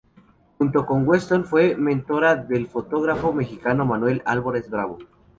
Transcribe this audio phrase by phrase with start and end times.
[0.57, 4.97] Junto con Weston, fue mentora del fotógrafo mexicano Manuel Álvarez Bravo.